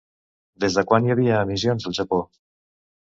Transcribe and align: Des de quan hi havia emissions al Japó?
Des 0.63 0.77
de 0.77 0.83
quan 0.91 1.09
hi 1.09 1.13
havia 1.15 1.41
emissions 1.47 1.85
al 1.91 1.95
Japó? 1.99 2.21